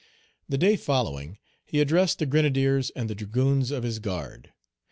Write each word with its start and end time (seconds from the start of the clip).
The 0.49 0.57
day 0.57 0.77
following, 0.77 1.37
he 1.63 1.79
addressed 1.79 2.17
the 2.17 2.25
grenadiers 2.25 2.89
and 2.95 3.07
the 3.07 3.13
dragoons 3.13 3.69
of 3.69 3.83
his 3.83 3.99
guard. 3.99 4.51